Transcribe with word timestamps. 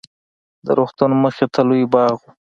د 0.65 0.67
روغتون 0.79 1.11
مخې 1.23 1.45
ته 1.53 1.61
لوى 1.67 1.85
باغ 1.93 2.15
و. 2.21 2.25